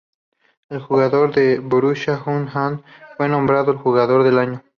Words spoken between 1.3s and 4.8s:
del Borussia, Uwe Rahn fue nombrado jugador del año.